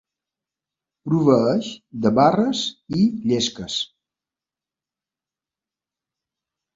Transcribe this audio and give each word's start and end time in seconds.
Proveeix 1.09 1.67
de 2.05 2.11
barres 2.19 2.61
i 3.01 3.03
llesques. 3.33 3.75